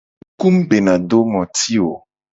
Nukuku 0.03 0.45
mu 0.53 0.61
bena 0.69 0.93
do 1.09 1.19
ngoti 1.31 1.73
o. 1.87 1.91